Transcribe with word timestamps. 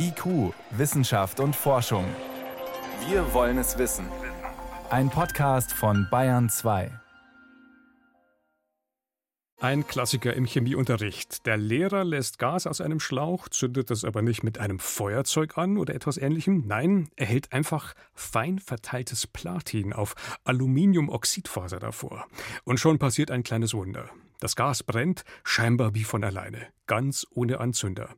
IQ, 0.00 0.54
Wissenschaft 0.70 1.40
und 1.40 1.56
Forschung. 1.56 2.04
Wir 3.08 3.34
wollen 3.34 3.58
es 3.58 3.78
wissen. 3.78 4.06
Ein 4.90 5.10
Podcast 5.10 5.72
von 5.72 6.06
Bayern 6.08 6.48
2. 6.48 6.92
Ein 9.60 9.88
Klassiker 9.88 10.34
im 10.34 10.44
Chemieunterricht. 10.44 11.44
Der 11.46 11.56
Lehrer 11.56 12.04
lässt 12.04 12.38
Gas 12.38 12.68
aus 12.68 12.80
einem 12.80 13.00
Schlauch, 13.00 13.48
zündet 13.48 13.90
das 13.90 14.04
aber 14.04 14.22
nicht 14.22 14.44
mit 14.44 14.58
einem 14.58 14.78
Feuerzeug 14.78 15.58
an 15.58 15.78
oder 15.78 15.96
etwas 15.96 16.16
ähnlichem. 16.16 16.62
Nein, 16.68 17.08
er 17.16 17.26
hält 17.26 17.52
einfach 17.52 17.94
fein 18.14 18.60
verteiltes 18.60 19.26
Platin 19.26 19.92
auf 19.92 20.14
Aluminiumoxidfaser 20.44 21.80
davor. 21.80 22.28
Und 22.62 22.78
schon 22.78 23.00
passiert 23.00 23.32
ein 23.32 23.42
kleines 23.42 23.74
Wunder. 23.74 24.08
Das 24.40 24.54
Gas 24.54 24.84
brennt, 24.84 25.24
scheinbar 25.42 25.94
wie 25.94 26.04
von 26.04 26.22
alleine, 26.22 26.68
ganz 26.86 27.26
ohne 27.30 27.58
Anzünder. 27.58 28.14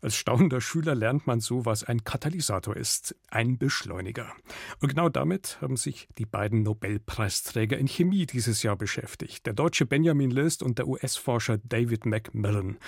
Als 0.00 0.14
staunender 0.14 0.60
Schüler 0.60 0.94
lernt 0.94 1.26
man 1.26 1.40
so, 1.40 1.64
was 1.64 1.82
ein 1.82 2.04
Katalysator 2.04 2.76
ist, 2.76 3.16
ein 3.30 3.58
Beschleuniger. 3.58 4.32
Und 4.80 4.90
genau 4.90 5.08
damit 5.08 5.58
haben 5.60 5.76
sich 5.76 6.06
die 6.18 6.26
beiden 6.26 6.62
Nobelpreisträger 6.62 7.78
in 7.78 7.88
Chemie 7.88 8.26
dieses 8.26 8.62
Jahr 8.62 8.76
beschäftigt, 8.76 9.46
der 9.46 9.54
deutsche 9.54 9.86
Benjamin 9.86 10.30
List 10.30 10.62
und 10.62 10.78
der 10.78 10.86
US-Forscher 10.86 11.58
David 11.58 12.06
Macmillan 12.06 12.78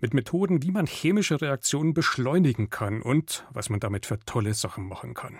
mit 0.00 0.14
Methoden, 0.14 0.62
wie 0.62 0.70
man 0.70 0.86
chemische 0.86 1.40
Reaktionen 1.40 1.94
beschleunigen 1.94 2.70
kann 2.70 3.02
und 3.02 3.46
was 3.52 3.70
man 3.70 3.80
damit 3.80 4.06
für 4.06 4.20
tolle 4.20 4.54
Sachen 4.54 4.86
machen 4.86 5.14
kann. 5.14 5.38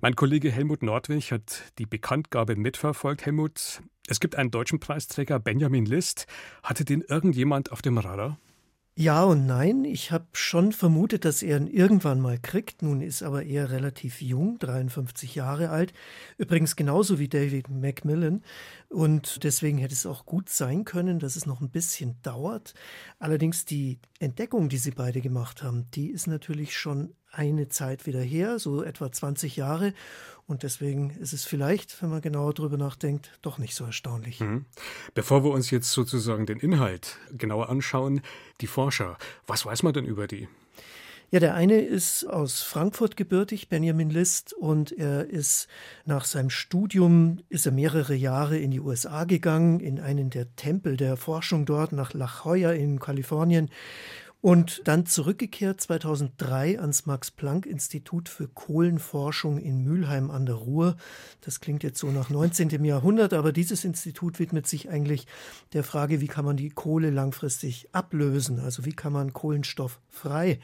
Mein 0.00 0.14
Kollege 0.14 0.50
Helmut 0.50 0.82
Nordwig 0.82 1.32
hat 1.32 1.72
die 1.78 1.86
Bekanntgabe 1.86 2.56
mitverfolgt. 2.56 3.26
Helmut, 3.26 3.82
es 4.08 4.20
gibt 4.20 4.36
einen 4.36 4.50
deutschen 4.50 4.80
Preisträger, 4.80 5.38
Benjamin 5.38 5.84
List. 5.84 6.26
Hatte 6.62 6.84
den 6.84 7.02
irgendjemand 7.02 7.72
auf 7.72 7.82
dem 7.82 7.98
Radar? 7.98 8.38
Ja 9.00 9.22
und 9.22 9.46
nein. 9.46 9.84
Ich 9.84 10.10
habe 10.10 10.26
schon 10.32 10.72
vermutet, 10.72 11.24
dass 11.24 11.44
er 11.44 11.56
ihn 11.58 11.68
irgendwann 11.68 12.20
mal 12.20 12.36
kriegt. 12.36 12.82
Nun 12.82 13.00
ist 13.00 13.22
aber 13.22 13.44
er 13.44 13.70
relativ 13.70 14.20
jung, 14.20 14.58
53 14.58 15.36
Jahre 15.36 15.70
alt. 15.70 15.92
Übrigens 16.36 16.74
genauso 16.74 17.20
wie 17.20 17.28
David 17.28 17.68
Macmillan. 17.68 18.42
Und 18.88 19.44
deswegen 19.44 19.78
hätte 19.78 19.94
es 19.94 20.04
auch 20.04 20.26
gut 20.26 20.48
sein 20.48 20.84
können, 20.84 21.20
dass 21.20 21.36
es 21.36 21.46
noch 21.46 21.60
ein 21.60 21.70
bisschen 21.70 22.20
dauert. 22.22 22.74
Allerdings 23.20 23.64
die 23.64 24.00
Entdeckung, 24.18 24.68
die 24.68 24.78
sie 24.78 24.90
beide 24.90 25.20
gemacht 25.20 25.62
haben, 25.62 25.88
die 25.92 26.10
ist 26.10 26.26
natürlich 26.26 26.76
schon 26.76 27.14
eine 27.32 27.68
Zeit 27.68 28.06
wieder 28.06 28.20
her, 28.20 28.58
so 28.58 28.82
etwa 28.82 29.10
20 29.10 29.56
Jahre. 29.56 29.92
Und 30.46 30.62
deswegen 30.62 31.10
ist 31.10 31.34
es 31.34 31.44
vielleicht, 31.44 32.02
wenn 32.02 32.08
man 32.08 32.22
genauer 32.22 32.54
drüber 32.54 32.78
nachdenkt, 32.78 33.38
doch 33.42 33.58
nicht 33.58 33.74
so 33.74 33.84
erstaunlich. 33.84 34.40
Mhm. 34.40 34.64
Bevor 35.12 35.44
wir 35.44 35.50
uns 35.50 35.70
jetzt 35.70 35.92
sozusagen 35.92 36.46
den 36.46 36.58
Inhalt 36.58 37.18
genauer 37.36 37.68
anschauen, 37.68 38.22
die 38.62 38.66
Forscher, 38.66 39.18
was 39.46 39.66
weiß 39.66 39.82
man 39.82 39.92
denn 39.92 40.06
über 40.06 40.26
die? 40.26 40.48
Ja, 41.30 41.40
der 41.40 41.54
eine 41.54 41.82
ist 41.82 42.24
aus 42.24 42.62
Frankfurt 42.62 43.18
gebürtig, 43.18 43.68
Benjamin 43.68 44.08
List, 44.08 44.54
und 44.54 44.92
er 44.92 45.28
ist 45.28 45.68
nach 46.06 46.24
seinem 46.24 46.48
Studium, 46.48 47.40
ist 47.50 47.66
er 47.66 47.72
mehrere 47.72 48.14
Jahre 48.14 48.56
in 48.56 48.70
die 48.70 48.80
USA 48.80 49.24
gegangen, 49.24 49.80
in 49.80 50.00
einen 50.00 50.30
der 50.30 50.56
Tempel 50.56 50.96
der 50.96 51.18
Forschung 51.18 51.66
dort, 51.66 51.92
nach 51.92 52.14
La 52.14 52.30
Jolla 52.42 52.72
in 52.72 52.98
Kalifornien 52.98 53.68
und 54.40 54.82
dann 54.86 55.04
zurückgekehrt 55.04 55.80
2003 55.80 56.78
ans 56.78 57.06
Max-Planck-Institut 57.06 58.28
für 58.28 58.46
Kohlenforschung 58.46 59.58
in 59.58 59.82
Mülheim 59.82 60.30
an 60.30 60.46
der 60.46 60.54
Ruhr. 60.54 60.96
Das 61.40 61.60
klingt 61.60 61.82
jetzt 61.82 61.98
so 61.98 62.10
nach 62.10 62.30
19. 62.30 62.84
Jahrhundert, 62.84 63.32
aber 63.32 63.52
dieses 63.52 63.84
Institut 63.84 64.38
widmet 64.38 64.66
sich 64.66 64.88
eigentlich 64.88 65.26
der 65.72 65.82
Frage, 65.82 66.20
wie 66.20 66.28
kann 66.28 66.44
man 66.44 66.56
die 66.56 66.70
Kohle 66.70 67.10
langfristig 67.10 67.88
ablösen, 67.92 68.60
also 68.60 68.84
wie 68.84 68.92
kann 68.92 69.12
man 69.12 69.32
Kohlenstoff 69.32 70.00
frei 70.08 70.60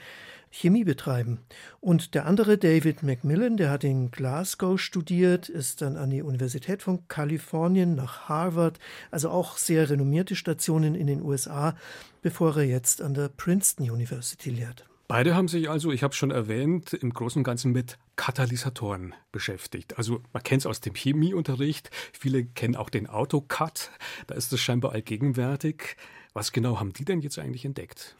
Chemie 0.54 0.84
betreiben. 0.84 1.40
Und 1.80 2.14
der 2.14 2.26
andere, 2.26 2.56
David 2.56 3.02
Macmillan, 3.02 3.56
der 3.56 3.70
hat 3.70 3.82
in 3.82 4.12
Glasgow 4.12 4.80
studiert, 4.80 5.48
ist 5.48 5.82
dann 5.82 5.96
an 5.96 6.10
die 6.10 6.22
Universität 6.22 6.80
von 6.80 7.08
Kalifornien 7.08 7.96
nach 7.96 8.28
Harvard, 8.28 8.78
also 9.10 9.30
auch 9.30 9.56
sehr 9.56 9.90
renommierte 9.90 10.36
Stationen 10.36 10.94
in 10.94 11.08
den 11.08 11.22
USA, 11.22 11.76
bevor 12.22 12.56
er 12.56 12.64
jetzt 12.64 13.02
an 13.02 13.14
der 13.14 13.28
Princeton 13.28 13.90
University 13.90 14.50
lehrt. 14.50 14.86
Beide 15.08 15.34
haben 15.34 15.48
sich 15.48 15.68
also, 15.68 15.90
ich 15.90 16.04
habe 16.04 16.12
es 16.12 16.16
schon 16.16 16.30
erwähnt, 16.30 16.92
im 16.92 17.12
Großen 17.12 17.40
und 17.40 17.44
Ganzen 17.44 17.72
mit 17.72 17.98
Katalysatoren 18.14 19.12
beschäftigt. 19.32 19.98
Also 19.98 20.22
man 20.32 20.42
kennt 20.44 20.62
es 20.62 20.66
aus 20.66 20.80
dem 20.80 20.94
Chemieunterricht, 20.94 21.90
viele 22.12 22.44
kennen 22.44 22.76
auch 22.76 22.90
den 22.90 23.08
AutoCAD, 23.08 23.90
da 24.28 24.34
ist 24.36 24.52
es 24.52 24.60
scheinbar 24.60 24.92
allgegenwärtig. 24.92 25.96
Was 26.32 26.52
genau 26.52 26.80
haben 26.80 26.92
die 26.92 27.04
denn 27.04 27.20
jetzt 27.20 27.38
eigentlich 27.38 27.64
entdeckt? 27.64 28.16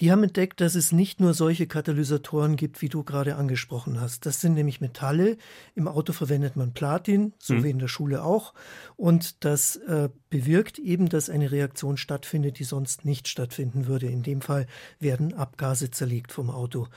Die 0.00 0.10
haben 0.10 0.24
entdeckt, 0.24 0.60
dass 0.60 0.74
es 0.74 0.90
nicht 0.90 1.20
nur 1.20 1.34
solche 1.34 1.66
Katalysatoren 1.68 2.56
gibt, 2.56 2.82
wie 2.82 2.88
du 2.88 3.04
gerade 3.04 3.36
angesprochen 3.36 4.00
hast. 4.00 4.26
Das 4.26 4.40
sind 4.40 4.54
nämlich 4.54 4.80
Metalle. 4.80 5.36
Im 5.76 5.86
Auto 5.86 6.12
verwendet 6.12 6.56
man 6.56 6.72
Platin, 6.72 7.32
so 7.38 7.54
mhm. 7.54 7.64
wie 7.64 7.70
in 7.70 7.78
der 7.78 7.88
Schule 7.88 8.24
auch. 8.24 8.54
Und 8.96 9.44
das 9.44 9.76
äh, 9.76 10.08
bewirkt 10.30 10.80
eben, 10.80 11.08
dass 11.08 11.30
eine 11.30 11.52
Reaktion 11.52 11.96
stattfindet, 11.96 12.58
die 12.58 12.64
sonst 12.64 13.04
nicht 13.04 13.28
stattfinden 13.28 13.86
würde. 13.86 14.06
In 14.06 14.24
dem 14.24 14.40
Fall 14.40 14.66
werden 14.98 15.32
Abgase 15.32 15.92
zerlegt 15.92 16.32
vom 16.32 16.50
Auto. 16.50 16.88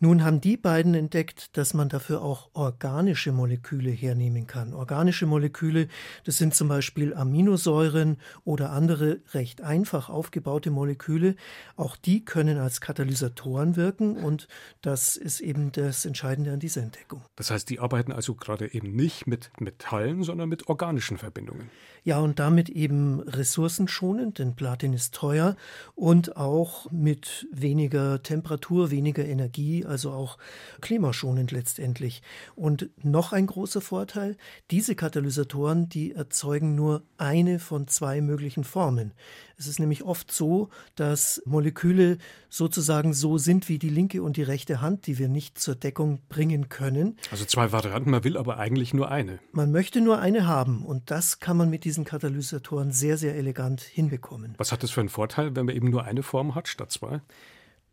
Nun 0.00 0.22
haben 0.22 0.42
die 0.42 0.58
beiden 0.58 0.92
entdeckt, 0.92 1.56
dass 1.56 1.72
man 1.72 1.88
dafür 1.88 2.20
auch 2.20 2.50
organische 2.52 3.32
Moleküle 3.32 3.90
hernehmen 3.90 4.46
kann. 4.46 4.74
Organische 4.74 5.24
Moleküle, 5.24 5.88
das 6.24 6.36
sind 6.36 6.54
zum 6.54 6.68
Beispiel 6.68 7.14
Aminosäuren 7.14 8.18
oder 8.44 8.70
andere 8.72 9.20
recht 9.32 9.62
einfach 9.62 10.10
aufgebaute 10.10 10.70
Moleküle. 10.70 11.36
Auch 11.76 11.96
die 11.96 12.22
können 12.22 12.33
als 12.36 12.80
Katalysatoren 12.80 13.76
wirken 13.76 14.16
und 14.16 14.48
das 14.82 15.16
ist 15.16 15.40
eben 15.40 15.72
das 15.72 16.04
Entscheidende 16.04 16.52
an 16.52 16.60
dieser 16.60 16.82
Entdeckung. 16.82 17.22
Das 17.36 17.50
heißt, 17.50 17.70
die 17.70 17.80
arbeiten 17.80 18.12
also 18.12 18.34
gerade 18.34 18.72
eben 18.74 18.94
nicht 18.94 19.26
mit 19.26 19.50
Metallen, 19.60 20.22
sondern 20.24 20.48
mit 20.48 20.68
organischen 20.68 21.18
Verbindungen. 21.18 21.70
Ja, 22.06 22.18
und 22.18 22.38
damit 22.38 22.68
eben 22.68 23.20
ressourcenschonend, 23.20 24.38
denn 24.38 24.54
Platin 24.56 24.92
ist 24.92 25.14
teuer 25.14 25.56
und 25.94 26.36
auch 26.36 26.90
mit 26.90 27.46
weniger 27.50 28.22
Temperatur, 28.22 28.90
weniger 28.90 29.24
Energie, 29.24 29.86
also 29.86 30.10
auch 30.10 30.36
klimaschonend 30.82 31.50
letztendlich. 31.50 32.22
Und 32.56 32.90
noch 33.02 33.32
ein 33.32 33.46
großer 33.46 33.80
Vorteil, 33.80 34.36
diese 34.70 34.94
Katalysatoren, 34.94 35.88
die 35.88 36.12
erzeugen 36.12 36.74
nur 36.74 37.04
eine 37.16 37.58
von 37.58 37.88
zwei 37.88 38.20
möglichen 38.20 38.64
Formen. 38.64 39.12
Es 39.56 39.66
ist 39.66 39.78
nämlich 39.78 40.02
oft 40.02 40.32
so, 40.32 40.68
dass 40.96 41.42
Moleküle 41.44 42.18
sozusagen 42.48 43.12
so 43.12 43.38
sind 43.38 43.68
wie 43.68 43.78
die 43.78 43.88
linke 43.88 44.22
und 44.22 44.36
die 44.36 44.42
rechte 44.42 44.80
Hand, 44.80 45.06
die 45.06 45.18
wir 45.18 45.28
nicht 45.28 45.58
zur 45.58 45.74
Deckung 45.74 46.20
bringen 46.28 46.68
können. 46.68 47.16
Also 47.30 47.44
zwei 47.44 47.72
Varianten, 47.72 48.10
man 48.10 48.24
will 48.24 48.36
aber 48.36 48.58
eigentlich 48.58 48.94
nur 48.94 49.10
eine. 49.10 49.38
Man 49.52 49.72
möchte 49.72 50.00
nur 50.00 50.18
eine 50.18 50.46
haben 50.46 50.84
und 50.84 51.10
das 51.10 51.40
kann 51.40 51.56
man 51.56 51.70
mit 51.70 51.84
diesen 51.84 52.04
Katalysatoren 52.04 52.90
sehr, 52.92 53.16
sehr 53.16 53.34
elegant 53.36 53.80
hinbekommen. 53.80 54.54
Was 54.58 54.72
hat 54.72 54.82
das 54.82 54.90
für 54.90 55.00
einen 55.00 55.08
Vorteil, 55.08 55.54
wenn 55.56 55.66
man 55.66 55.74
eben 55.74 55.90
nur 55.90 56.04
eine 56.04 56.22
Form 56.22 56.54
hat 56.54 56.68
statt 56.68 56.90
zwei? 56.90 57.20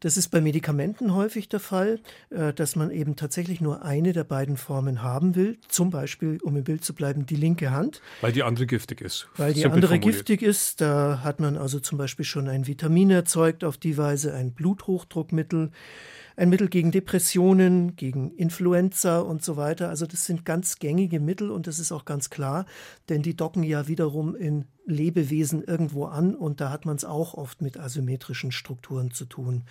Das 0.01 0.17
ist 0.17 0.29
bei 0.29 0.41
Medikamenten 0.41 1.13
häufig 1.13 1.47
der 1.47 1.59
Fall, 1.59 1.99
äh, 2.31 2.53
dass 2.53 2.75
man 2.75 2.89
eben 2.89 3.15
tatsächlich 3.15 3.61
nur 3.61 3.83
eine 3.83 4.13
der 4.13 4.23
beiden 4.23 4.57
Formen 4.57 5.03
haben 5.03 5.35
will. 5.35 5.59
Zum 5.67 5.91
Beispiel, 5.91 6.39
um 6.41 6.57
im 6.57 6.63
Bild 6.63 6.83
zu 6.83 6.95
bleiben, 6.95 7.27
die 7.27 7.35
linke 7.35 7.69
Hand. 7.69 8.01
Weil 8.19 8.31
die 8.31 8.41
andere 8.41 8.65
giftig 8.65 8.99
ist. 8.99 9.27
Weil 9.37 9.53
die 9.53 9.63
andere 9.63 9.93
formuliert. 9.93 10.15
giftig 10.17 10.41
ist. 10.41 10.81
Da 10.81 11.21
hat 11.23 11.39
man 11.39 11.55
also 11.55 11.79
zum 11.79 11.99
Beispiel 11.99 12.25
schon 12.25 12.49
ein 12.49 12.65
Vitamin 12.65 13.11
erzeugt 13.11 13.63
auf 13.63 13.77
die 13.77 13.95
Weise, 13.95 14.33
ein 14.33 14.53
Bluthochdruckmittel 14.53 15.71
ein 16.41 16.49
Mittel 16.49 16.69
gegen 16.69 16.89
Depressionen, 16.89 17.95
gegen 17.95 18.31
Influenza 18.31 19.19
und 19.19 19.45
so 19.45 19.57
weiter. 19.57 19.89
Also 19.89 20.07
das 20.07 20.25
sind 20.25 20.43
ganz 20.43 20.79
gängige 20.79 21.19
Mittel 21.19 21.51
und 21.51 21.67
das 21.67 21.77
ist 21.77 21.91
auch 21.91 22.03
ganz 22.03 22.31
klar, 22.31 22.65
denn 23.09 23.21
die 23.21 23.35
docken 23.35 23.61
ja 23.61 23.87
wiederum 23.87 24.35
in 24.35 24.65
Lebewesen 24.87 25.63
irgendwo 25.63 26.05
an 26.05 26.33
und 26.33 26.59
da 26.59 26.71
hat 26.71 26.87
man 26.87 26.95
es 26.95 27.05
auch 27.05 27.35
oft 27.35 27.61
mit 27.61 27.77
asymmetrischen 27.77 28.51
Strukturen 28.51 29.11
zu 29.11 29.25
tun. 29.25 29.65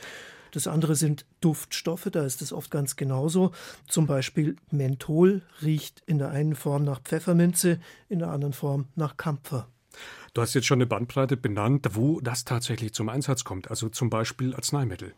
Das 0.52 0.68
andere 0.68 0.94
sind 0.94 1.26
Duftstoffe, 1.40 2.08
da 2.12 2.24
ist 2.24 2.40
es 2.40 2.52
oft 2.52 2.70
ganz 2.70 2.94
genauso. 2.94 3.50
Zum 3.88 4.06
Beispiel 4.06 4.54
Menthol 4.70 5.42
riecht 5.62 6.04
in 6.06 6.18
der 6.18 6.30
einen 6.30 6.54
Form 6.54 6.84
nach 6.84 7.00
Pfefferminze, 7.00 7.80
in 8.08 8.20
der 8.20 8.28
anderen 8.28 8.52
Form 8.52 8.86
nach 8.94 9.16
Kampfer. 9.16 9.66
Du 10.34 10.40
hast 10.40 10.54
jetzt 10.54 10.68
schon 10.68 10.76
eine 10.76 10.86
Bandbreite 10.86 11.36
benannt, 11.36 11.88
wo 11.94 12.20
das 12.20 12.44
tatsächlich 12.44 12.94
zum 12.94 13.08
Einsatz 13.08 13.42
kommt, 13.42 13.70
also 13.70 13.88
zum 13.88 14.08
Beispiel 14.08 14.54
Arzneimittel. 14.54 15.14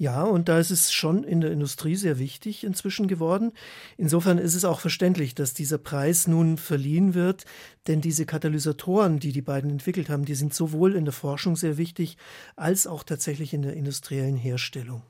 Ja, 0.00 0.22
und 0.22 0.48
da 0.48 0.60
ist 0.60 0.70
es 0.70 0.92
schon 0.92 1.24
in 1.24 1.40
der 1.40 1.50
Industrie 1.50 1.96
sehr 1.96 2.20
wichtig 2.20 2.62
inzwischen 2.62 3.08
geworden. 3.08 3.50
Insofern 3.96 4.38
ist 4.38 4.54
es 4.54 4.64
auch 4.64 4.78
verständlich, 4.78 5.34
dass 5.34 5.54
dieser 5.54 5.78
Preis 5.78 6.28
nun 6.28 6.56
verliehen 6.56 7.14
wird, 7.14 7.44
denn 7.88 8.00
diese 8.00 8.24
Katalysatoren, 8.24 9.18
die 9.18 9.32
die 9.32 9.42
beiden 9.42 9.70
entwickelt 9.70 10.08
haben, 10.08 10.24
die 10.24 10.36
sind 10.36 10.54
sowohl 10.54 10.94
in 10.94 11.04
der 11.04 11.12
Forschung 11.12 11.56
sehr 11.56 11.78
wichtig 11.78 12.16
als 12.54 12.86
auch 12.86 13.02
tatsächlich 13.02 13.52
in 13.52 13.62
der 13.62 13.72
industriellen 13.72 14.36
Herstellung. 14.36 15.02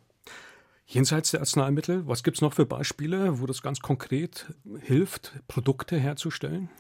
Jenseits 0.87 1.33
der 1.33 1.41
Arzneimittel, 1.41 2.07
was 2.07 2.23
gibt 2.23 2.39
es 2.39 2.41
noch 2.41 2.55
für 2.55 2.65
Beispiele, 2.65 3.41
wo 3.41 3.47
das 3.47 3.61
ganz 3.61 3.81
konkret 3.81 4.47
hilft, 4.81 5.35
Produkte 5.47 5.99
herzustellen? 5.99 6.71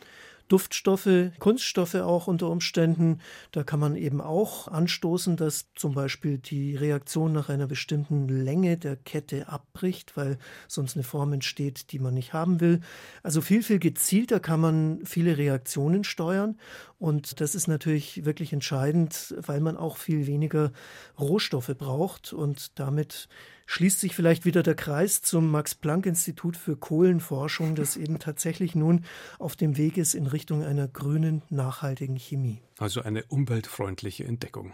Duftstoffe, 0.49 1.31
Kunststoffe 1.39 1.95
auch 1.95 2.27
unter 2.27 2.49
Umständen. 2.50 3.21
Da 3.53 3.62
kann 3.62 3.81
man 3.81 3.97
eben 3.97 4.21
auch 4.21 4.69
anstoßen, 4.69 5.37
dass 5.37 5.67
zum 5.75 5.95
Beispiel 5.95 6.39
die 6.39 6.75
Reaktion 6.75 7.33
nach 7.33 7.49
einer 7.49 7.67
bestimmten 7.67 8.29
Länge 8.29 8.79
der 8.79 8.97
Kette 8.97 9.49
abbricht, 9.49 10.17
weil 10.17 10.39
sonst 10.67 10.97
eine 10.97 11.05
Form 11.05 11.33
entsteht, 11.35 11.93
die 11.93 11.99
man 11.99 12.15
nicht 12.15 12.33
haben 12.33 12.61
will. 12.61 12.81
Also 13.23 13.41
viel, 13.41 13.62
viel 13.62 13.79
gezielter 13.79 14.41
kann 14.41 14.61
man 14.61 15.00
viele 15.05 15.37
Reaktionen 15.37 16.05
steuern. 16.05 16.59
Und 16.99 17.41
das 17.41 17.55
ist 17.55 17.69
natürlich 17.69 18.25
wirklich 18.25 18.53
entscheidend, 18.53 19.35
weil 19.39 19.61
man 19.61 19.77
auch 19.77 19.97
viel 19.97 20.27
weniger 20.27 20.73
Rohstoffe 21.19 21.73
braucht 21.79 22.33
und 22.33 22.79
damit 22.79 23.29
schließt 23.67 24.00
sich 24.00 24.17
vielleicht 24.17 24.45
wieder 24.45 24.65
der 24.65 24.75
Kreis 24.75 25.23
zum 25.23 25.50
Max-Planck-Institut 25.50 26.56
für 26.56 26.77
Kohlenforschung, 26.77 27.77
das 27.77 27.97
eben 27.97 28.19
tatsächlich 28.19 28.75
nun 28.75 29.05
auf 29.39 29.55
dem 29.55 29.77
Weg 29.77 29.97
ist 29.97 30.15
in 30.15 30.27
Richtung 30.27 30.65
einer 30.65 30.89
grünen, 30.89 31.43
nachhaltigen 31.50 32.17
Chemie. 32.17 32.62
Also 32.79 33.03
eine 33.03 33.25
umweltfreundliche 33.27 34.25
Entdeckung. 34.25 34.73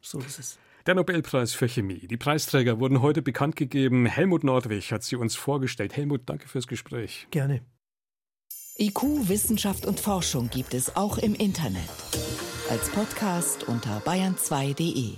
So 0.00 0.18
ist 0.20 0.38
es. 0.38 0.58
Der 0.86 0.94
Nobelpreis 0.94 1.52
für 1.52 1.68
Chemie. 1.68 2.06
Die 2.06 2.16
Preisträger 2.16 2.78
wurden 2.78 3.02
heute 3.02 3.20
bekannt 3.20 3.56
gegeben. 3.56 4.06
Helmut 4.06 4.44
Nordwig 4.44 4.92
hat 4.92 5.02
sie 5.02 5.16
uns 5.16 5.34
vorgestellt. 5.34 5.96
Helmut, 5.96 6.22
danke 6.26 6.48
fürs 6.48 6.68
Gespräch. 6.68 7.26
Gerne. 7.32 7.60
IQ, 8.78 9.28
Wissenschaft 9.28 9.86
und 9.86 10.00
Forschung 10.00 10.50
gibt 10.50 10.74
es 10.74 10.96
auch 10.96 11.16
im 11.16 11.34
Internet. 11.34 11.88
Als 12.68 12.90
Podcast 12.90 13.64
unter 13.64 14.02
bayern2.de. 14.02 15.14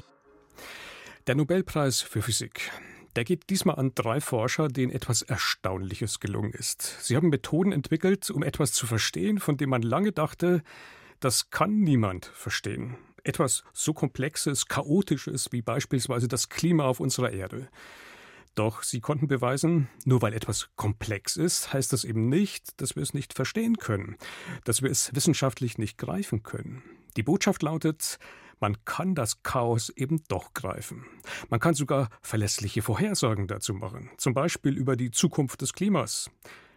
Der 1.26 1.34
Nobelpreis 1.34 2.00
für 2.00 2.22
Physik. 2.22 2.70
Der 3.16 3.25
geht 3.25 3.50
diesmal 3.50 3.75
an 3.75 3.90
drei 3.96 4.20
Forscher, 4.20 4.69
denen 4.69 4.93
etwas 4.93 5.22
Erstaunliches 5.22 6.20
gelungen 6.20 6.52
ist. 6.52 7.05
Sie 7.05 7.16
haben 7.16 7.31
Methoden 7.31 7.72
entwickelt, 7.72 8.31
um 8.31 8.44
etwas 8.44 8.72
zu 8.72 8.87
verstehen, 8.87 9.40
von 9.40 9.56
dem 9.56 9.70
man 9.70 9.82
lange 9.82 10.12
dachte, 10.12 10.62
das 11.19 11.50
kann 11.50 11.81
niemand 11.81 12.26
verstehen. 12.26 12.96
Etwas 13.25 13.64
so 13.72 13.93
Komplexes, 13.93 14.66
Chaotisches 14.66 15.50
wie 15.50 15.62
beispielsweise 15.62 16.28
das 16.28 16.49
Klima 16.49 16.84
auf 16.84 17.00
unserer 17.00 17.32
Erde. 17.32 17.69
Doch 18.58 18.82
sie 18.82 19.00
konnten 19.00 19.28
beweisen, 19.28 19.87
nur 20.05 20.20
weil 20.20 20.34
etwas 20.34 20.70
komplex 20.75 21.37
ist, 21.37 21.72
heißt 21.72 21.93
das 21.93 22.02
eben 22.02 22.28
nicht, 22.28 22.81
dass 22.81 22.96
wir 22.96 23.05
es 23.05 23.14
nicht 23.14 23.32
verstehen 23.32 23.76
können, 23.76 24.16
dass 24.64 24.82
wir 24.82 24.90
es 24.90 25.14
wissenschaftlich 25.14 25.78
nicht 25.78 25.96
greifen 25.96 26.43
können. 26.43 26.82
Die 27.16 27.22
Botschaft 27.22 27.62
lautet, 27.62 28.19
man 28.58 28.84
kann 28.84 29.14
das 29.14 29.44
Chaos 29.44 29.90
eben 29.90 30.25
doch 30.26 30.55
greifen. 30.55 31.06
Man 31.49 31.60
kann 31.60 31.75
sogar 31.75 32.08
verlässliche 32.20 32.82
Vorhersagen 32.82 33.46
dazu 33.46 33.75
machen, 33.75 34.10
zum 34.16 34.34
Beispiel 34.34 34.76
über 34.76 34.96
die 34.96 35.12
Zukunft 35.12 35.62
des 35.62 35.72
Klimas. 35.72 36.28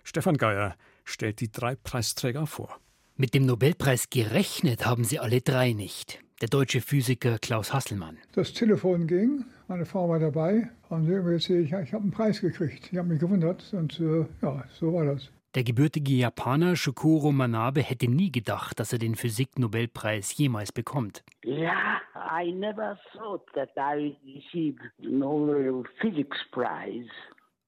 Stefan 0.03 0.37
Geier 0.37 0.75
stellt 1.03 1.39
die 1.39 1.51
drei 1.51 1.73
Preisträger 1.73 2.45
vor. 2.45 2.79
Mit 3.15 3.33
dem 3.33 3.47
Nobelpreis 3.47 4.11
gerechnet 4.11 4.85
haben 4.85 5.03
sie 5.03 5.17
alle 5.17 5.41
drei 5.41 5.73
nicht. 5.73 6.19
Der 6.41 6.49
deutsche 6.49 6.81
Physiker 6.81 7.37
Klaus 7.37 7.71
Hasselmann. 7.71 8.17
Das 8.33 8.51
Telefon 8.51 9.05
ging, 9.05 9.45
meine 9.67 9.85
Frau 9.85 10.09
war 10.09 10.17
dabei 10.17 10.71
und 10.89 11.05
sehe 11.05 11.61
ich, 11.61 11.71
ich 11.71 11.93
habe 11.93 12.01
einen 12.01 12.09
Preis 12.09 12.41
gekriegt. 12.41 12.89
Ich 12.91 12.97
habe 12.97 13.09
mich 13.09 13.19
gewundert 13.19 13.63
und 13.73 13.99
äh, 13.99 14.25
ja, 14.41 14.63
so 14.71 14.91
war 14.91 15.05
das. 15.05 15.29
Der 15.53 15.63
gebürtige 15.63 16.13
Japaner 16.13 16.75
Shukuro 16.75 17.31
Manabe 17.31 17.83
hätte 17.83 18.09
nie 18.09 18.31
gedacht, 18.31 18.79
dass 18.79 18.91
er 18.91 18.97
den 18.97 19.13
Physik-Nobelpreis 19.13 20.35
jemals 20.35 20.71
bekommt. 20.71 21.23
Ja, 21.43 22.01
I 22.15 22.51
never 22.51 22.97
thought 23.13 23.45
that 23.53 23.69
I 23.77 24.17
received 24.25 24.81
Nobel 24.97 25.83
Physics 25.99 26.37
Prize. 26.51 27.09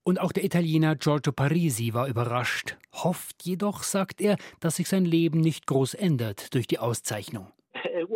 Und 0.02 0.20
auch 0.20 0.32
der 0.32 0.44
Italiener 0.44 0.96
Giorgio 0.96 1.32
Parisi 1.32 1.94
war 1.94 2.08
überrascht, 2.08 2.76
hofft 2.92 3.44
jedoch, 3.44 3.84
sagt 3.84 4.20
er, 4.20 4.36
dass 4.58 4.76
sich 4.76 4.88
sein 4.88 5.04
Leben 5.04 5.40
nicht 5.40 5.68
groß 5.68 5.94
ändert 5.94 6.54
durch 6.54 6.66
die 6.66 6.80
Auszeichnung. 6.80 7.52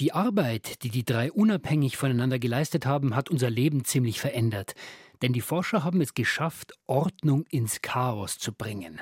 Die 0.00 0.12
Arbeit, 0.12 0.82
die 0.82 0.88
die 0.88 1.04
drei 1.04 1.30
unabhängig 1.30 1.96
voneinander 1.96 2.38
geleistet 2.38 2.86
haben, 2.86 3.14
hat 3.14 3.30
unser 3.30 3.50
Leben 3.50 3.84
ziemlich 3.84 4.20
verändert. 4.20 4.74
Denn 5.22 5.32
die 5.32 5.40
Forscher 5.40 5.84
haben 5.84 6.00
es 6.00 6.14
geschafft, 6.14 6.72
Ordnung 6.86 7.44
ins 7.48 7.80
Chaos 7.80 8.38
zu 8.38 8.52
bringen. 8.52 9.00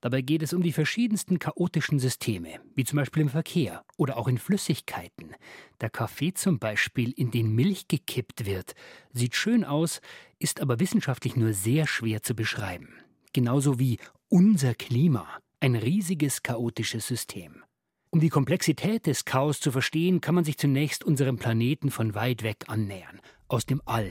Dabei 0.00 0.20
geht 0.20 0.42
es 0.42 0.52
um 0.52 0.62
die 0.62 0.72
verschiedensten 0.72 1.40
chaotischen 1.40 1.98
Systeme, 1.98 2.60
wie 2.74 2.84
zum 2.84 2.98
Beispiel 2.98 3.22
im 3.22 3.30
Verkehr 3.30 3.84
oder 3.96 4.16
auch 4.16 4.28
in 4.28 4.38
Flüssigkeiten. 4.38 5.34
Der 5.80 5.90
Kaffee 5.90 6.34
zum 6.34 6.60
Beispiel, 6.60 7.12
in 7.16 7.32
den 7.32 7.52
Milch 7.52 7.88
gekippt 7.88 8.46
wird, 8.46 8.74
sieht 9.12 9.34
schön 9.34 9.64
aus, 9.64 10.00
ist 10.38 10.60
aber 10.60 10.78
wissenschaftlich 10.78 11.34
nur 11.34 11.52
sehr 11.52 11.88
schwer 11.88 12.22
zu 12.22 12.34
beschreiben. 12.34 12.94
Genauso 13.32 13.80
wie 13.80 13.98
unser 14.28 14.74
Klima, 14.74 15.26
ein 15.60 15.74
riesiges 15.74 16.42
chaotisches 16.42 17.06
System. 17.06 17.64
Um 18.10 18.20
die 18.20 18.28
Komplexität 18.28 19.06
des 19.06 19.24
Chaos 19.24 19.60
zu 19.60 19.72
verstehen, 19.72 20.20
kann 20.20 20.34
man 20.34 20.44
sich 20.44 20.56
zunächst 20.56 21.04
unserem 21.04 21.36
Planeten 21.36 21.90
von 21.90 22.14
weit 22.14 22.42
weg 22.42 22.64
annähern, 22.68 23.20
aus 23.48 23.66
dem 23.66 23.82
All. 23.84 24.10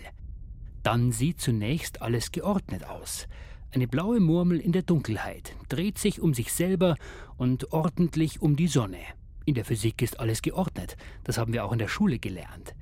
Dann 0.83 1.11
sieht 1.11 1.39
zunächst 1.39 2.01
alles 2.01 2.31
geordnet 2.31 2.85
aus. 2.85 3.27
Eine 3.71 3.87
blaue 3.87 4.19
Murmel 4.19 4.59
in 4.59 4.71
der 4.71 4.83
Dunkelheit 4.83 5.55
dreht 5.69 5.97
sich 5.97 6.21
um 6.21 6.33
sich 6.33 6.51
selber 6.51 6.95
und 7.37 7.71
ordentlich 7.71 8.41
um 8.41 8.55
die 8.55 8.67
Sonne. 8.67 8.99
In 9.45 9.55
der 9.55 9.65
Physik 9.65 10.01
ist 10.01 10.19
alles 10.19 10.41
geordnet, 10.41 10.97
das 11.23 11.37
haben 11.37 11.53
wir 11.53 11.63
auch 11.63 11.71
in 11.71 11.79
der 11.79 11.87
Schule 11.87 12.19
gelernt. 12.19 12.75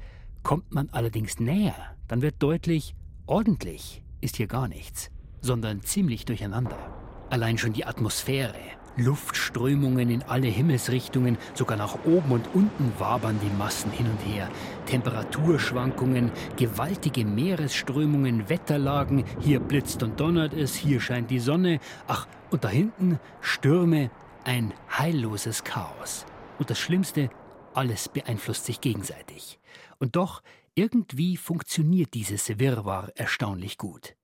Kommt 0.44 0.74
man 0.74 0.90
allerdings 0.90 1.40
näher, 1.40 1.96
dann 2.08 2.22
wird 2.22 2.36
deutlich, 2.40 2.96
ordentlich 3.28 4.04
ist 4.22 4.38
hier 4.38 4.48
gar 4.48 4.68
nichts, 4.68 5.12
sondern 5.42 5.82
ziemlich 5.82 6.26
durcheinander. 6.26 7.05
Allein 7.30 7.58
schon 7.58 7.74
die 7.74 7.86
Atmosphäre, 7.86 8.60
Luftströmungen 8.98 10.10
in 10.10 10.24
alle 10.24 10.48
Himmelsrichtungen, 10.48 11.38
sogar 11.54 11.78
nach 11.78 11.98
oben 12.06 12.32
und 12.32 12.48
unten 12.54 12.94
wabern 12.98 13.40
die 13.42 13.58
Massen 13.58 13.92
hin 13.92 14.06
und 14.10 14.20
her. 14.20 14.50
Temperaturschwankungen, 14.86 16.32
gewaltige 16.56 17.26
Meeresströmungen, 17.26 18.48
Wetterlagen, 18.48 19.26
hier 19.42 19.60
blitzt 19.60 20.02
und 20.04 20.20
donnert 20.20 20.54
es, 20.54 20.76
hier 20.76 21.02
scheint 21.02 21.30
die 21.30 21.40
Sonne, 21.40 21.80
ach, 22.08 22.28
und 22.52 22.64
da 22.64 22.70
hinten 22.70 23.20
Stürme, 23.42 24.12
ein 24.46 24.74
heilloses 24.98 25.64
Chaos. 25.64 26.26
Und 26.60 26.70
das 26.70 26.80
Schlimmste, 26.80 27.30
alles 27.74 28.08
beeinflusst 28.08 28.66
sich 28.66 28.80
gegenseitig. 28.80 29.60
Und 30.00 30.16
doch, 30.16 30.42
irgendwie 30.76 31.36
funktioniert 31.36 32.14
dieses 32.14 32.60
Wirrwarr 32.60 33.10
erstaunlich 33.16 33.78
gut. 33.78 34.16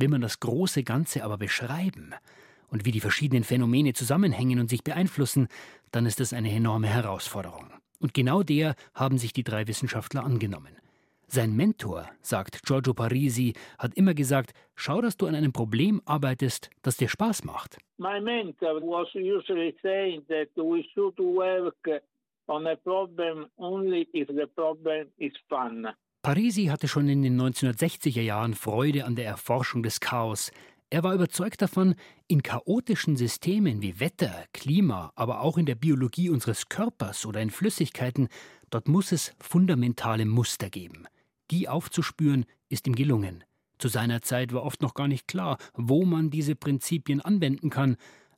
Will 0.00 0.08
man 0.08 0.22
das 0.22 0.40
große 0.40 0.82
Ganze 0.82 1.24
aber 1.24 1.36
beschreiben, 1.36 2.14
und 2.70 2.86
wie 2.86 2.90
die 2.90 3.00
verschiedenen 3.00 3.44
Phänomene 3.44 3.92
zusammenhängen 3.92 4.60
und 4.60 4.70
sich 4.70 4.82
beeinflussen, 4.82 5.48
dann 5.90 6.06
ist 6.06 6.20
das 6.20 6.32
eine 6.32 6.50
enorme 6.52 6.86
Herausforderung. 6.86 7.70
Und 7.98 8.14
genau 8.14 8.42
der 8.42 8.76
haben 8.94 9.18
sich 9.18 9.32
die 9.32 9.44
drei 9.44 9.66
Wissenschaftler 9.66 10.24
angenommen. 10.24 10.72
Sein 11.26 11.54
Mentor, 11.54 12.08
sagt 12.22 12.62
Giorgio 12.64 12.94
Parisi, 12.94 13.52
hat 13.78 13.94
immer 13.94 14.14
gesagt, 14.14 14.52
schau, 14.74 15.00
dass 15.00 15.16
du 15.16 15.26
an 15.26 15.34
einem 15.34 15.52
Problem 15.52 16.00
arbeitest, 16.04 16.70
das 16.82 16.96
dir 16.96 17.08
Spaß 17.08 17.44
macht. 17.44 17.76
My 17.98 18.20
mentor 18.20 18.80
was 18.80 19.14
usually 19.14 19.76
saying 19.82 20.22
that 20.28 20.48
we 20.56 20.82
should 20.94 21.18
work 21.18 22.02
on 22.46 22.66
a 22.66 22.74
problem 22.74 23.46
only 23.58 24.08
if 24.12 24.28
the 24.28 24.46
problem 24.46 25.08
is 25.18 25.32
fun. 25.48 25.88
Parisi 26.22 26.66
hatte 26.66 26.86
schon 26.86 27.08
in 27.08 27.22
den 27.22 27.40
1960er 27.40 28.20
Jahren 28.20 28.52
Freude 28.52 29.06
an 29.06 29.16
der 29.16 29.24
Erforschung 29.24 29.82
des 29.82 30.00
Chaos. 30.00 30.52
Er 30.90 31.02
war 31.02 31.14
überzeugt 31.14 31.62
davon, 31.62 31.94
in 32.28 32.42
chaotischen 32.42 33.16
Systemen 33.16 33.80
wie 33.80 34.00
Wetter, 34.00 34.44
Klima, 34.52 35.12
aber 35.14 35.40
auch 35.40 35.56
in 35.56 35.64
der 35.64 35.76
Biologie 35.76 36.28
unseres 36.28 36.68
Körpers 36.68 37.24
oder 37.24 37.40
in 37.40 37.48
Flüssigkeiten, 37.48 38.28
dort 38.68 38.86
muss 38.86 39.12
es 39.12 39.34
fundamentale 39.40 40.26
Muster 40.26 40.68
geben. 40.68 41.06
Die 41.50 41.70
aufzuspüren 41.70 42.44
ist 42.68 42.86
ihm 42.86 42.94
gelungen. 42.94 43.42
Zu 43.78 43.88
seiner 43.88 44.20
Zeit 44.20 44.52
war 44.52 44.62
oft 44.64 44.82
noch 44.82 44.92
gar 44.92 45.08
nicht 45.08 45.26
klar, 45.26 45.56
wo 45.72 46.04
man 46.04 46.28
diese 46.28 46.54
Prinzipien 46.54 47.22
anwenden 47.22 47.70
kann, 47.70 47.96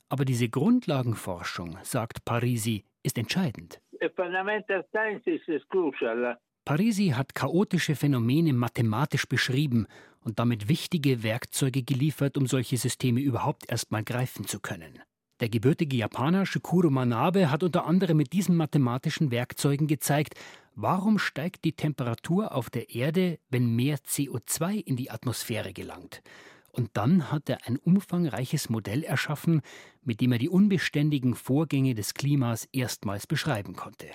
aber 0.09 0.25
diese 0.25 0.49
Grundlagenforschung, 0.49 1.79
sagt 1.83 2.25
Parisi, 2.25 2.85
ist 3.03 3.19
entscheidend. 3.19 3.81
Fundamental 4.15 4.85
science 4.93 5.27
is 5.27 5.63
crucial. 5.69 6.39
Parisi 6.65 7.09
hat 7.09 7.35
chaotische 7.35 7.97
Phänomene 7.97 8.53
mathematisch 8.53 9.27
beschrieben 9.27 9.87
und 10.21 10.39
damit 10.39 10.69
wichtige 10.69 11.23
Werkzeuge 11.23 11.83
geliefert, 11.83 12.37
um 12.37 12.47
solche 12.47 12.77
Systeme 12.77 13.21
überhaupt 13.21 13.69
erstmal 13.69 14.05
greifen 14.05 14.47
zu 14.47 14.61
können. 14.61 15.01
Der 15.41 15.49
gebürtige 15.49 15.97
Japaner 15.97 16.47
Shikuro 16.47 16.89
Manabe 16.89 17.51
hat 17.51 17.65
unter 17.65 17.85
anderem 17.87 18.17
mit 18.17 18.33
diesen 18.33 18.55
mathematischen 18.55 19.33
Werkzeugen 19.33 19.89
gezeigt, 19.89 20.35
warum 20.77 21.19
steigt 21.19 21.65
die 21.65 21.73
Temperatur 21.73 22.55
auf 22.55 22.71
der 22.71 22.95
Erde, 22.95 23.41
wenn 23.51 23.75
mehr 23.75 23.99
CO2 23.99 24.75
in 24.75 24.95
die 24.95 25.11
Atmosphäre 25.11 25.73
gelangt. 25.73 26.23
Und 26.71 26.91
dann 26.95 27.33
hat 27.33 27.51
er 27.51 27.67
ein 27.67 27.77
umfangreiches 27.77 28.71
Modell 28.71 29.03
erschaffen, 29.03 29.63
mit 30.03 30.21
dem 30.21 30.31
er 30.31 30.39
die 30.39 30.49
unbeständigen 30.49 31.35
Vorgänge 31.35 31.95
des 31.95 32.15
Klimas 32.15 32.69
erstmals 32.73 33.27
beschreiben 33.27 33.75
konnte. 33.75 34.07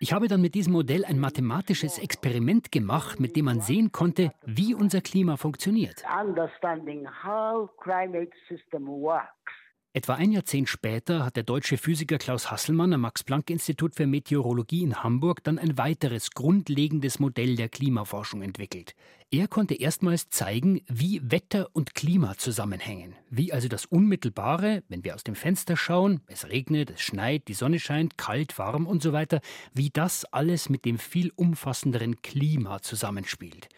Ich 0.00 0.12
habe 0.12 0.28
dann 0.28 0.40
mit 0.40 0.54
diesem 0.54 0.72
Modell 0.72 1.04
ein 1.04 1.18
mathematisches 1.18 1.98
Experiment 1.98 2.72
gemacht, 2.72 3.20
mit 3.20 3.36
dem 3.36 3.44
man 3.44 3.60
sehen 3.60 3.92
konnte, 3.92 4.32
wie 4.44 4.74
unser 4.74 5.00
Klima 5.00 5.36
funktioniert. 5.36 6.02
Understanding 6.20 7.06
how 7.06 7.70
climate 7.78 8.32
system 8.48 8.86
works. 8.86 9.61
Etwa 9.94 10.14
ein 10.14 10.32
Jahrzehnt 10.32 10.70
später 10.70 11.22
hat 11.22 11.36
der 11.36 11.42
deutsche 11.42 11.76
Physiker 11.76 12.16
Klaus 12.16 12.50
Hasselmann 12.50 12.94
am 12.94 13.02
Max-Planck-Institut 13.02 13.94
für 13.94 14.06
Meteorologie 14.06 14.84
in 14.84 15.02
Hamburg 15.02 15.44
dann 15.44 15.58
ein 15.58 15.76
weiteres 15.76 16.30
grundlegendes 16.30 17.18
Modell 17.18 17.56
der 17.56 17.68
Klimaforschung 17.68 18.40
entwickelt. 18.40 18.94
Er 19.30 19.48
konnte 19.48 19.74
erstmals 19.74 20.30
zeigen, 20.30 20.80
wie 20.88 21.20
Wetter 21.30 21.68
und 21.74 21.94
Klima 21.94 22.38
zusammenhängen. 22.38 23.16
Wie 23.28 23.52
also 23.52 23.68
das 23.68 23.84
Unmittelbare, 23.84 24.82
wenn 24.88 25.04
wir 25.04 25.14
aus 25.14 25.24
dem 25.24 25.34
Fenster 25.34 25.76
schauen, 25.76 26.22
es 26.26 26.48
regnet, 26.48 26.92
es 26.92 27.02
schneit, 27.02 27.46
die 27.48 27.54
Sonne 27.54 27.78
scheint, 27.78 28.16
kalt, 28.16 28.58
warm 28.58 28.86
und 28.86 29.02
so 29.02 29.12
weiter, 29.12 29.42
wie 29.74 29.90
das 29.90 30.24
alles 30.24 30.70
mit 30.70 30.86
dem 30.86 30.98
viel 30.98 31.32
umfassenderen 31.36 32.22
Klima 32.22 32.80
zusammenspielt. 32.80 33.68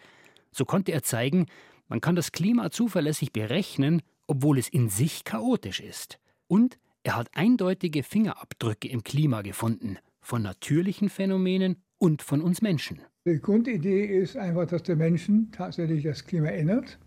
So 0.53 0.63
konnte 0.63 0.93
er 0.93 1.03
zeigen, 1.03 1.47
man 1.89 1.99
kann 1.99 2.15
das 2.15 2.31
Klima 2.31 2.71
zuverlässig 2.71 3.33
berechnen 3.33 4.01
obwohl 4.27 4.57
es 4.57 4.69
in 4.69 4.89
sich 4.89 5.23
chaotisch 5.23 5.79
ist. 5.79 6.19
Und 6.47 6.77
er 7.03 7.15
hat 7.15 7.29
eindeutige 7.35 8.03
Fingerabdrücke 8.03 8.87
im 8.87 9.03
Klima 9.03 9.41
gefunden, 9.41 9.97
von 10.21 10.41
natürlichen 10.41 11.09
Phänomenen 11.09 11.77
und 11.97 12.21
von 12.21 12.41
uns 12.41 12.61
Menschen. 12.61 12.99
Die 13.25 13.39
Grundidee 13.39 14.05
ist 14.05 14.37
einfach, 14.37 14.67
dass 14.67 14.83
der 14.83 14.95
Menschen 14.95 15.51
tatsächlich 15.51 16.03
das 16.03 16.25
Klima 16.25 16.47
ändert 16.47 16.97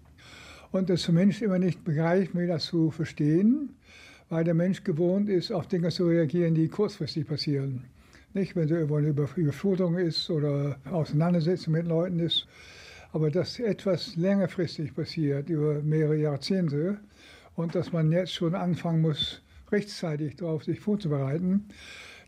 und 0.72 0.90
dass 0.90 1.04
der 1.04 1.14
Mensch 1.14 1.42
immer 1.42 1.58
nicht 1.58 1.84
begreift, 1.84 2.36
wie 2.36 2.46
das 2.46 2.66
zu 2.66 2.90
verstehen, 2.90 3.76
weil 4.28 4.44
der 4.44 4.54
Mensch 4.54 4.84
gewohnt 4.84 5.28
ist, 5.28 5.50
auf 5.52 5.66
Dinge 5.68 5.90
zu 5.90 6.06
reagieren, 6.06 6.54
die 6.54 6.68
kurzfristig 6.68 7.26
passieren. 7.26 7.84
Nicht, 8.34 8.54
wenn 8.56 8.68
so 8.68 8.74
eine 8.74 9.08
Überflutung 9.08 9.96
ist 9.96 10.28
oder 10.28 10.78
Auseinandersetzung 10.90 11.72
mit 11.72 11.86
Leuten 11.86 12.20
ist, 12.20 12.46
aber 13.12 13.30
dass 13.30 13.58
etwas 13.58 14.16
längerfristig 14.16 14.94
passiert, 14.94 15.48
über 15.48 15.82
mehrere 15.82 16.16
Jahrzehnte, 16.16 17.00
und 17.54 17.74
dass 17.74 17.92
man 17.92 18.12
jetzt 18.12 18.32
schon 18.32 18.54
anfangen 18.54 19.00
muss, 19.00 19.42
rechtzeitig 19.70 20.36
darauf 20.36 20.64
sich 20.64 20.78
vorzubereiten, 20.80 21.68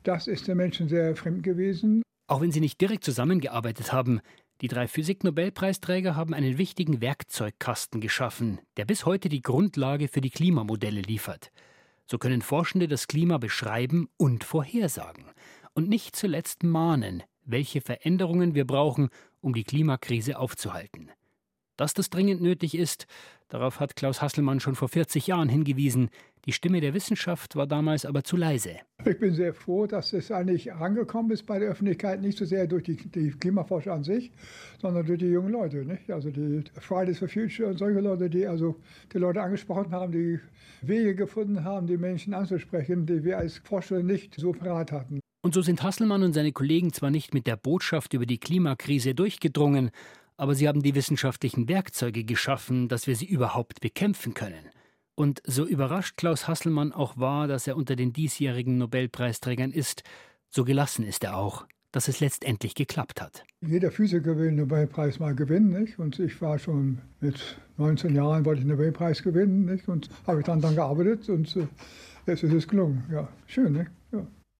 das 0.02 0.26
ist 0.26 0.48
den 0.48 0.56
Menschen 0.56 0.88
sehr 0.88 1.14
fremd 1.14 1.42
gewesen. 1.42 2.02
Auch 2.26 2.40
wenn 2.40 2.52
sie 2.52 2.60
nicht 2.60 2.80
direkt 2.80 3.04
zusammengearbeitet 3.04 3.92
haben, 3.92 4.20
die 4.60 4.68
drei 4.68 4.88
Physik-Nobelpreisträger 4.88 6.16
haben 6.16 6.34
einen 6.34 6.58
wichtigen 6.58 7.00
Werkzeugkasten 7.00 8.00
geschaffen, 8.00 8.60
der 8.76 8.84
bis 8.84 9.06
heute 9.06 9.28
die 9.28 9.40
Grundlage 9.40 10.08
für 10.08 10.20
die 10.20 10.30
Klimamodelle 10.30 11.00
liefert. 11.00 11.50
So 12.06 12.18
können 12.18 12.42
Forschende 12.42 12.88
das 12.88 13.06
Klima 13.06 13.38
beschreiben 13.38 14.08
und 14.16 14.44
vorhersagen 14.44 15.24
und 15.74 15.88
nicht 15.88 16.16
zuletzt 16.16 16.62
mahnen, 16.62 17.22
welche 17.50 17.80
Veränderungen 17.80 18.54
wir 18.54 18.66
brauchen, 18.66 19.08
um 19.40 19.54
die 19.54 19.64
Klimakrise 19.64 20.38
aufzuhalten. 20.38 21.10
Dass 21.80 21.94
das 21.94 22.10
dringend 22.10 22.42
nötig 22.42 22.74
ist, 22.74 23.06
darauf 23.48 23.80
hat 23.80 23.96
Klaus 23.96 24.20
Hasselmann 24.20 24.60
schon 24.60 24.74
vor 24.74 24.90
40 24.90 25.26
Jahren 25.28 25.48
hingewiesen. 25.48 26.10
Die 26.44 26.52
Stimme 26.52 26.82
der 26.82 26.92
Wissenschaft 26.92 27.56
war 27.56 27.66
damals 27.66 28.04
aber 28.04 28.22
zu 28.22 28.36
leise. 28.36 28.76
Ich 29.06 29.18
bin 29.18 29.32
sehr 29.32 29.54
froh, 29.54 29.86
dass 29.86 30.12
es 30.12 30.30
eigentlich 30.30 30.74
angekommen 30.74 31.30
ist 31.30 31.46
bei 31.46 31.58
der 31.58 31.70
Öffentlichkeit, 31.70 32.20
nicht 32.20 32.36
so 32.36 32.44
sehr 32.44 32.66
durch 32.66 32.82
die, 32.82 32.96
die 32.96 33.30
Klimaforscher 33.30 33.94
an 33.94 34.04
sich, 34.04 34.30
sondern 34.78 35.06
durch 35.06 35.20
die 35.20 35.28
jungen 35.28 35.52
Leute. 35.52 35.86
Nicht? 35.86 36.10
Also 36.10 36.30
die 36.30 36.64
Fridays 36.78 37.18
for 37.18 37.28
Future 37.28 37.70
und 37.70 37.78
solche 37.78 38.00
Leute, 38.00 38.28
die 38.28 38.46
also 38.46 38.76
die 39.14 39.18
Leute 39.18 39.40
angesprochen 39.40 39.92
haben, 39.92 40.12
die 40.12 40.38
Wege 40.82 41.14
gefunden 41.14 41.64
haben, 41.64 41.86
die 41.86 41.96
Menschen 41.96 42.34
anzusprechen, 42.34 43.06
die 43.06 43.24
wir 43.24 43.38
als 43.38 43.56
Forscher 43.56 44.02
nicht 44.02 44.34
so 44.34 44.52
parat 44.52 44.92
hatten. 44.92 45.20
Und 45.42 45.54
so 45.54 45.62
sind 45.62 45.82
Hasselmann 45.82 46.22
und 46.22 46.34
seine 46.34 46.52
Kollegen 46.52 46.92
zwar 46.92 47.10
nicht 47.10 47.32
mit 47.32 47.46
der 47.46 47.56
Botschaft 47.56 48.12
über 48.12 48.26
die 48.26 48.38
Klimakrise 48.38 49.14
durchgedrungen, 49.14 49.90
aber 50.36 50.54
sie 50.54 50.68
haben 50.68 50.82
die 50.82 50.94
wissenschaftlichen 50.94 51.68
Werkzeuge 51.68 52.24
geschaffen, 52.24 52.88
dass 52.88 53.06
wir 53.06 53.16
sie 53.16 53.26
überhaupt 53.26 53.80
bekämpfen 53.80 54.34
können. 54.34 54.70
Und 55.14 55.42
so 55.46 55.66
überrascht 55.66 56.16
Klaus 56.16 56.48
Hasselmann 56.48 56.92
auch 56.92 57.18
war, 57.18 57.46
dass 57.46 57.66
er 57.66 57.76
unter 57.76 57.96
den 57.96 58.12
diesjährigen 58.12 58.78
Nobelpreisträgern 58.78 59.70
ist, 59.70 60.02
so 60.48 60.64
gelassen 60.64 61.04
ist 61.04 61.24
er 61.24 61.36
auch, 61.36 61.66
dass 61.92 62.08
es 62.08 62.20
letztendlich 62.20 62.74
geklappt 62.74 63.20
hat. 63.20 63.44
Jeder 63.60 63.90
Physiker 63.90 64.36
will 64.36 64.46
den 64.46 64.56
Nobelpreis 64.56 65.18
mal 65.18 65.34
gewinnen, 65.34 65.78
nicht? 65.78 65.98
Und 65.98 66.18
ich 66.18 66.40
war 66.40 66.58
schon 66.58 66.98
mit 67.20 67.58
19 67.76 68.14
Jahren, 68.14 68.44
wollte 68.44 68.60
ich 68.60 68.66
den 68.66 68.76
Nobelpreis 68.76 69.22
gewinnen, 69.22 69.66
nicht? 69.66 69.88
Und 69.88 70.08
habe 70.26 70.40
ich 70.40 70.46
dann, 70.46 70.60
dann 70.60 70.74
gearbeitet 70.74 71.28
und 71.28 71.54
äh, 71.56 71.66
jetzt 72.26 72.42
ist 72.42 72.52
es 72.52 72.66
gelungen. 72.66 73.04
Ja, 73.12 73.28
schön, 73.46 73.72
nicht? 73.72 73.90
Ja. 74.12 74.26